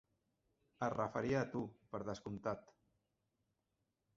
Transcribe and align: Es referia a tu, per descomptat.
Es 0.87 0.93
referia 0.93 1.43
a 1.45 1.47
tu, 1.51 1.61
per 1.93 2.01
descomptat. 2.09 2.73